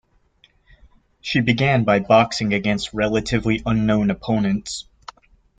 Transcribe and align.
She 1.21 1.41
began 1.41 1.83
by 1.83 1.99
boxing 1.99 2.55
against 2.55 2.91
relatively 2.91 3.61
unknown 3.67 4.09
opponents. 4.09 4.87